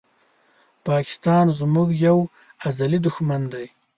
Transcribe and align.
پاکستان 0.87 1.45
زموږ 1.59 1.89
یو 2.07 2.17
ازلې 2.67 2.99
دښمن 3.05 3.41
دي 3.53 3.65